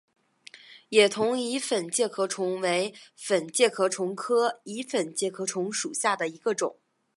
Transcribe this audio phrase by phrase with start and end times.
[0.89, 6.79] 野桐蚁粉介壳虫为粉介壳虫科蚁粉介壳虫属下的一个种。